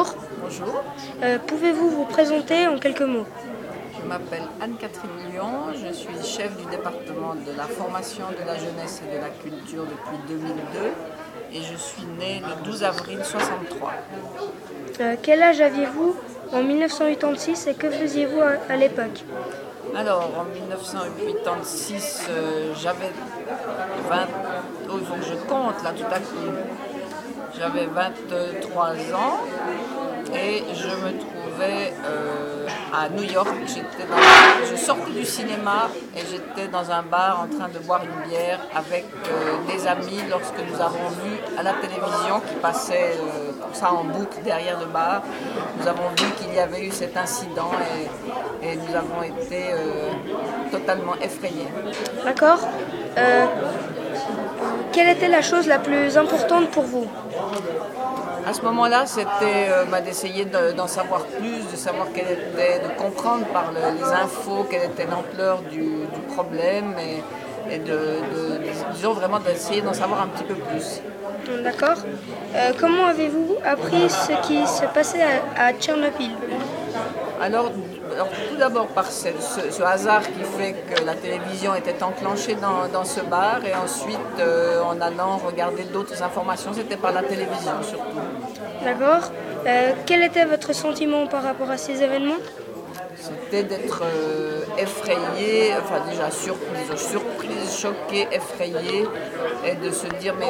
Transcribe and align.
Bonjour. 0.00 0.16
Bonjour, 0.42 0.82
Euh, 1.22 1.38
Pouvez-vous 1.46 1.90
vous 1.90 2.04
présenter 2.06 2.66
en 2.66 2.78
quelques 2.78 3.02
mots? 3.02 3.26
Je 4.00 4.08
m'appelle 4.08 4.44
Anne-Catherine 4.62 5.10
Lyon, 5.30 5.74
je 5.74 5.92
suis 5.92 6.14
chef 6.24 6.56
du 6.56 6.64
département 6.70 7.34
de 7.34 7.52
la 7.54 7.64
formation 7.64 8.24
de 8.30 8.46
la 8.46 8.56
jeunesse 8.56 9.02
et 9.04 9.14
de 9.14 9.20
la 9.20 9.28
culture 9.28 9.84
depuis 9.84 10.16
2002 10.26 10.56
et 11.52 11.60
je 11.62 11.76
suis 11.76 12.04
née 12.18 12.40
le 12.40 12.64
12 12.64 12.82
avril 12.84 13.18
63. 13.22 13.92
Euh, 15.00 15.16
Quel 15.22 15.42
âge 15.42 15.60
aviez-vous 15.60 16.16
en 16.50 16.62
1986 16.62 17.66
et 17.66 17.74
que 17.74 17.90
faisiez-vous 17.90 18.40
à, 18.40 18.72
à 18.72 18.76
l'époque? 18.76 19.24
Alors 19.94 20.30
en 20.40 20.44
1986, 20.44 22.26
euh, 22.30 22.72
j'avais 22.80 23.10
20... 24.08 24.16
Oh, 24.88 24.96
il 24.98 25.06
faut 25.06 25.14
que 25.16 25.22
je 25.26 25.34
compte 25.46 25.82
là 25.84 25.90
tout 25.94 26.04
à 26.10 26.18
coup. 26.20 26.48
J'avais 27.58 27.86
23 27.86 28.86
ans 29.14 29.38
et 30.34 30.62
je 30.72 30.86
me 30.88 31.18
trouvais 31.18 31.92
euh, 32.06 32.66
à 32.94 33.08
New 33.08 33.24
York. 33.24 33.48
Dans- 33.48 34.66
je 34.70 34.76
sortais 34.76 35.10
du 35.10 35.24
cinéma 35.24 35.88
et 36.16 36.20
j'étais 36.20 36.68
dans 36.68 36.90
un 36.90 37.02
bar 37.02 37.44
en 37.44 37.56
train 37.56 37.68
de 37.68 37.78
boire 37.80 38.02
une 38.04 38.28
bière 38.30 38.60
avec 38.74 39.04
euh, 39.26 39.56
des 39.72 39.86
amis 39.86 40.20
lorsque 40.30 40.58
nous 40.58 40.80
avons 40.80 41.08
vu 41.22 41.32
à 41.58 41.62
la 41.62 41.72
télévision 41.74 42.40
qui 42.48 42.54
passait 42.56 43.16
euh, 43.18 43.52
comme 43.60 43.74
ça 43.74 43.92
en 43.92 44.04
boucle 44.04 44.40
derrière 44.44 44.78
le 44.78 44.86
bar. 44.86 45.22
Nous 45.78 45.86
avons 45.88 46.08
vu 46.10 46.26
qu'il 46.38 46.54
y 46.54 46.58
avait 46.58 46.86
eu 46.86 46.90
cet 46.90 47.16
incident 47.16 47.70
et, 48.62 48.76
nous 48.76 48.94
avons 48.94 49.22
été 49.22 49.72
euh, 49.72 50.10
totalement 50.70 51.14
effrayés. 51.20 51.68
D'accord. 52.24 52.58
Quelle 54.92 55.08
était 55.08 55.28
la 55.28 55.42
chose 55.42 55.66
la 55.66 55.78
plus 55.78 56.16
importante 56.16 56.70
pour 56.70 56.84
vous? 56.84 57.06
À 58.46 58.52
ce 58.52 58.62
moment-là, 58.62 59.04
c'était 59.06 59.68
euh, 59.70 59.84
bah, 59.90 60.00
d'essayer 60.00 60.44
de- 60.44 60.72
d'en 60.72 60.86
savoir 60.88 61.22
plus, 61.24 61.70
de 61.70 61.76
savoir 61.76 62.06
quelle 62.14 62.30
était, 62.32 62.80
de 62.80 63.00
comprendre 63.00 63.44
par 63.52 63.70
le- 63.72 63.96
les 63.98 64.02
infos 64.24 64.66
quelle 64.68 64.84
était 64.84 65.06
l'ampleur 65.06 65.58
du, 65.70 65.80
du 65.80 66.20
problème 66.34 66.94
et, 66.98 67.74
et 67.74 67.78
de, 67.78 67.92
de- 67.92 68.60
disons 68.94 69.12
vraiment 69.12 69.38
d'essayer 69.38 69.82
d'en 69.82 69.92
savoir 69.92 70.22
un 70.22 70.26
petit 70.28 70.44
peu 70.44 70.54
plus. 70.54 71.00
D'accord. 71.62 71.98
Euh, 72.56 72.72
comment 72.80 73.06
avez-vous 73.06 73.56
appris 73.64 74.08
ce 74.10 74.32
qui 74.46 74.66
se 74.66 74.84
passait 74.86 75.22
à, 75.22 75.66
à 75.66 75.72
Tchernobyl? 75.72 76.32
Alors, 77.40 77.70
alors, 78.14 78.28
tout 78.48 78.56
d'abord 78.58 78.88
par 78.88 79.06
ce, 79.10 79.28
ce- 79.40 79.70
ce 79.70 79.82
hasard 79.82 80.22
qui 80.22 80.42
fait 80.58 80.74
que 80.88 81.04
la 81.04 81.14
télévision 81.14 81.74
était 81.74 82.02
enclenchée 82.02 82.54
dans, 82.54 82.86
dans 82.92 83.04
ce 83.04 83.20
bar 83.20 83.60
et 83.64 83.74
ensuite 83.74 84.18
euh, 84.40 84.82
en 84.82 85.00
allant 85.00 85.38
regarder 85.38 85.84
d'autres 85.84 86.22
informations, 86.22 86.72
c'était 86.74 86.96
par 86.98 87.12
la 87.12 87.22
télévision 87.22 87.72
surtout. 87.82 88.20
D'accord. 88.84 89.30
Euh, 89.66 89.92
quel 90.06 90.22
était 90.22 90.44
votre 90.44 90.74
sentiment 90.74 91.26
par 91.26 91.42
rapport 91.42 91.70
à 91.70 91.78
ces 91.78 92.02
événements? 92.02 92.40
C'était 93.16 93.62
d'être 93.64 94.02
euh, 94.02 94.60
effrayé, 94.78 95.72
enfin 95.82 96.00
déjà 96.10 96.30
sur, 96.30 96.56
disons, 96.76 96.96
surprise, 96.96 97.78
choqué, 97.78 98.26
effrayé, 98.32 99.06
et 99.66 99.74
de 99.74 99.90
se 99.90 100.06
dire 100.20 100.34
mais 100.38 100.46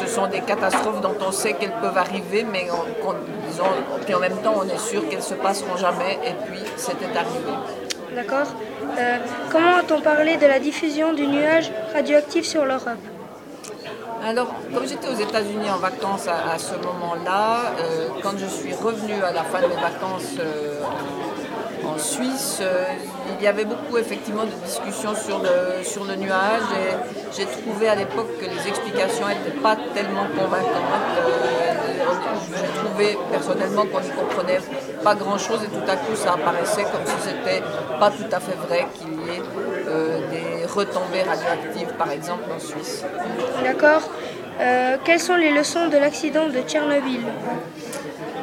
ce 0.00 0.06
sont 0.06 0.26
des 0.26 0.40
catastrophes 0.40 1.00
dont 1.00 1.16
on 1.26 1.32
sait 1.32 1.52
qu'elles 1.54 1.72
peuvent 1.80 1.98
arriver, 1.98 2.44
mais 2.50 2.66
on- 2.70 3.14
disons, 3.48 3.64
puis 4.04 4.14
en 4.14 4.20
même 4.20 4.36
temps 4.38 4.54
on 4.62 4.68
est 4.68 4.78
sûr 4.78 5.08
qu'elles 5.08 5.22
se 5.22 5.34
passeront 5.34 5.76
jamais, 5.76 6.18
et 6.24 6.34
puis 6.46 6.60
c'était 6.76 7.06
arrivé. 7.16 7.52
D'accord. 8.14 8.48
Euh, 8.98 9.18
comment 9.52 9.76
a-t-on 9.76 10.00
parlé 10.00 10.36
de 10.36 10.46
la 10.46 10.58
diffusion 10.58 11.12
du 11.12 11.26
nuage 11.26 11.70
radioactif 11.94 12.44
sur 12.44 12.64
l'Europe? 12.64 12.98
Alors, 14.26 14.48
comme 14.74 14.86
j'étais 14.86 15.08
aux 15.08 15.14
États-Unis 15.14 15.70
en 15.70 15.78
vacances 15.78 16.26
à, 16.28 16.52
à 16.54 16.58
ce 16.58 16.74
moment-là, 16.74 17.72
euh, 17.78 18.08
quand 18.22 18.36
je 18.36 18.46
suis 18.46 18.74
revenue 18.74 19.22
à 19.22 19.32
la 19.32 19.44
fin 19.44 19.60
de 19.62 19.66
mes 19.68 19.80
vacances 19.90 20.34
euh, 20.40 20.80
en, 21.84 21.98
Suisse, 21.98 22.58
euh, 22.60 22.84
il 23.38 23.44
y 23.44 23.46
avait 23.46 23.64
beaucoup 23.64 23.96
effectivement 23.98 24.44
de 24.44 24.64
discussions 24.64 25.14
sur 25.14 25.38
le, 25.38 25.84
sur 25.84 26.04
le 26.04 26.16
nuage 26.16 26.62
et 26.74 27.36
j'ai 27.36 27.46
trouvé 27.46 27.88
à 27.88 27.94
l'époque 27.94 28.38
que 28.40 28.46
les 28.46 28.68
explications 28.68 29.26
n'étaient 29.28 29.58
pas 29.58 29.76
tellement 29.94 30.26
convaincantes. 30.36 31.10
Euh, 31.18 31.80
j'ai 32.56 32.84
trouvé 32.84 33.18
personnellement 33.30 33.84
qu'on 33.86 34.00
n'y 34.00 34.10
comprenait 34.10 34.60
pas 35.04 35.14
grand-chose 35.14 35.60
et 35.64 35.68
tout 35.68 35.90
à 35.90 35.96
coup 35.96 36.14
ça 36.14 36.34
apparaissait 36.34 36.84
comme 36.84 37.06
si 37.06 37.28
c'était 37.28 37.62
pas 37.98 38.10
tout 38.10 38.30
à 38.32 38.40
fait 38.40 38.56
vrai 38.66 38.86
qu'il 38.94 39.12
y 39.12 39.36
ait 39.36 39.42
euh, 39.88 40.20
des 40.30 40.66
retombées 40.66 41.22
radioactives 41.22 41.92
par 41.98 42.10
exemple 42.10 42.44
en 42.54 42.58
Suisse. 42.58 43.04
D'accord. 43.64 44.02
Quelles 45.04 45.20
sont 45.20 45.36
les 45.36 45.52
leçons 45.52 45.88
de 45.88 45.96
l'accident 45.96 46.46
de 46.48 46.60
Tchernobyl? 46.60 47.24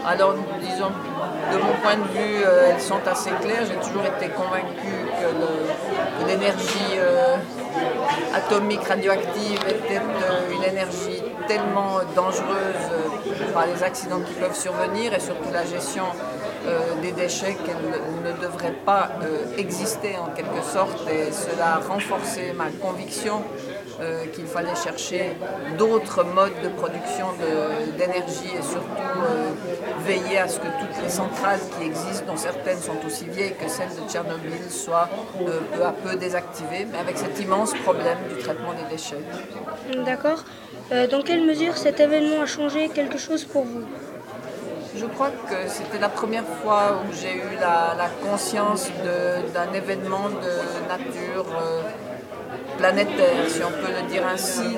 Alors, 0.04 0.34
disons, 0.62 0.92
de 1.52 1.58
mon 1.58 1.74
point 1.82 1.96
de 1.96 2.08
vue, 2.18 2.44
euh, 2.46 2.72
elles 2.72 2.82
sont 2.82 3.06
assez 3.06 3.30
claires. 3.42 3.66
J'ai 3.68 3.88
toujours 3.88 4.06
été 4.06 4.30
convaincue 4.30 5.04
que 5.20 6.28
l'énergie 6.28 6.98
euh, 6.98 7.36
atomique 8.34 8.84
radioactive 8.84 9.60
était 9.68 10.00
euh, 10.00 10.56
une 10.56 10.64
énergie 10.64 11.24
tellement 11.48 12.00
dangereuse 12.16 13.52
par 13.54 13.66
les 13.68 13.82
accidents 13.84 14.20
qui 14.20 14.34
peuvent 14.34 14.56
survenir 14.56 15.14
et 15.14 15.20
surtout 15.20 15.52
la 15.52 15.66
gestion 15.66 16.04
des 17.02 17.14
déchets 17.14 17.56
qu'elle 17.66 17.78
ne, 18.26 18.42
devrait 18.42 18.76
pas 18.86 19.12
exister 19.58 20.18
en 20.18 20.26
quelque 20.36 20.62
sorte. 20.62 21.08
Et 21.10 21.32
cela 21.32 21.76
a 21.76 21.80
renforcé 21.80 22.52
ma 22.54 22.66
conviction 22.86 23.42
qu'il 24.34 24.48
fallait 24.48 24.76
chercher 24.76 25.38
d'autres 25.78 26.26
modes 26.26 26.60
de 26.62 26.68
production 26.68 27.28
d'énergie 27.98 28.52
et 28.60 28.62
surtout 28.62 29.08
veiller 30.06 30.40
à 30.40 30.50
ce 30.50 30.60
que 30.60 30.68
toutes 30.80 31.02
les 31.02 31.10
centrales 31.10 31.37
qui 31.80 31.86
existent, 31.86 32.26
dont 32.28 32.38
certaines 32.38 32.80
sont 32.80 33.00
aussi 33.06 33.26
vieilles 33.26 33.56
que 33.56 33.70
celles 33.70 33.90
de 33.90 34.10
Tchernobyl, 34.10 34.70
soient 34.70 35.10
euh, 35.42 35.60
peu 35.74 35.84
à 35.86 35.92
peu 35.92 36.16
désactivées, 36.16 36.88
mais 36.92 36.98
avec 36.98 37.18
cet 37.18 37.40
immense 37.40 37.74
problème 37.86 38.18
du 38.30 38.36
traitement 38.44 38.74
des 38.74 38.88
déchets. 38.96 39.24
D'accord. 40.06 40.44
Euh, 40.92 41.08
dans 41.08 41.22
quelle 41.22 41.46
mesure 41.46 41.78
cet 41.78 42.00
événement 42.00 42.42
a 42.42 42.46
changé 42.46 42.90
quelque 42.90 43.18
chose 43.18 43.44
pour 43.46 43.64
vous? 43.64 43.86
Je 44.96 45.06
crois 45.06 45.30
que 45.50 45.60
c'était 45.68 46.00
la 46.00 46.10
première 46.10 46.48
fois 46.62 47.02
où 47.04 47.14
j'ai 47.14 47.36
eu 47.36 47.56
la, 47.60 47.94
la 48.04 48.10
conscience 48.28 48.90
d'un 49.54 49.74
événement 49.74 50.30
de 50.30 50.54
nature 50.94 51.46
euh, 51.62 51.82
planétaire, 52.78 53.50
si 53.50 53.62
on 53.64 53.72
peut 53.72 53.92
le 53.92 54.08
dire 54.08 54.26
ainsi. 54.26 54.78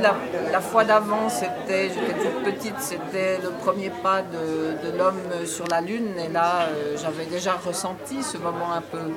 La, 0.51 0.61
fois 0.61 0.83
d'avant, 0.83 1.29
c'était, 1.29 1.89
j'étais 1.89 2.13
toute 2.13 2.43
petite, 2.43 2.79
c'était 2.79 3.39
le 3.41 3.49
premier 3.63 3.89
pas 3.89 4.21
de, 4.21 4.97
l'homme 4.97 5.45
sur 5.45 5.67
la 5.67 5.81
Lune. 5.81 6.13
Et 6.17 6.31
là, 6.31 6.67
euh, 6.67 6.97
j'avais 7.01 7.25
déjà 7.25 7.53
ressenti 7.53 8.23
ce 8.23 8.37
moment 8.37 8.73
un 8.73 8.81
peu 8.81 9.11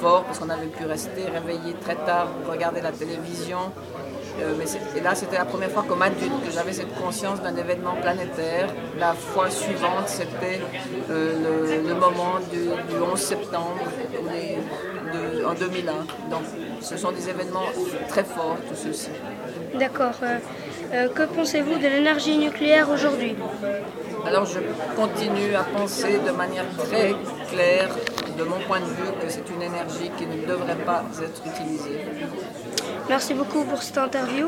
fort 0.00 0.24
parce 0.24 0.38
qu'on 0.38 0.50
avait 0.50 0.66
pu 0.66 0.84
rester 0.84 1.24
réveillé 1.24 1.74
très 1.80 1.96
tard 1.96 2.28
pour 2.42 2.52
regarder 2.52 2.80
la 2.80 2.92
télévision. 2.92 3.72
Euh, 4.40 4.54
mais 4.58 4.64
et 4.98 5.00
là, 5.00 5.14
c'était 5.14 5.38
la 5.38 5.44
première 5.44 5.70
fois 5.70 5.84
comme 5.86 6.02
adulte 6.02 6.44
que 6.44 6.50
j'avais 6.50 6.72
cette 6.72 6.94
conscience 7.00 7.40
d'un 7.40 7.56
événement 7.56 7.94
planétaire. 8.00 8.68
La 8.98 9.14
fois 9.14 9.48
suivante, 9.50 10.08
c'était 10.08 10.60
euh, 11.10 11.82
le, 11.86 11.94
moment 11.94 12.34
du, 12.50 12.58
du 12.92 13.00
11 13.00 13.18
septembre 13.18 13.78
de- 15.14 15.44
en 15.44 15.54
2001. 15.54 15.92
Donc, 16.32 16.42
ce 16.80 16.96
sont 16.96 17.12
des 17.12 17.28
événements 17.28 17.68
très 18.08 18.24
forts, 18.24 18.58
tout 18.68 18.74
ceci. 18.86 19.10
D'accord. 19.78 20.16
Euh, 20.22 20.38
euh, 20.92 21.08
que 21.16 21.22
pensez-vous 21.36 21.76
de 21.84 21.88
l'énergie 21.94 22.36
nucléaire 22.38 22.88
aujourd'hui? 22.90 23.34
Alors, 24.26 24.46
je 24.46 24.60
continue 24.96 25.54
à 25.54 25.64
penser 25.78 26.18
de 26.26 26.32
manière 26.42 26.64
très 26.78 27.14
claire, 27.50 27.90
de 28.38 28.44
mon 28.44 28.58
point 28.66 28.80
de 28.80 28.86
vue, 28.98 29.10
que 29.20 29.28
c'est 29.28 29.48
une 29.54 29.62
énergie 29.62 30.10
qui 30.16 30.26
ne 30.26 30.38
devrait 30.46 30.76
pas 30.90 31.04
être 31.22 31.42
utilisée. 31.50 32.00
Merci 33.08 33.34
beaucoup 33.34 33.64
pour 33.64 33.82
cette 33.82 33.98
interview 33.98 34.46